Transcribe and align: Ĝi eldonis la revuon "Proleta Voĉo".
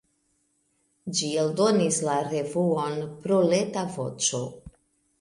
Ĝi 1.19 1.29
eldonis 1.43 2.01
la 2.09 2.17
revuon 2.31 2.99
"Proleta 3.27 3.89
Voĉo". 4.01 4.47